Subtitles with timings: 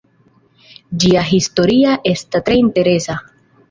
[1.03, 3.25] Ĝia historia esta tre interesa.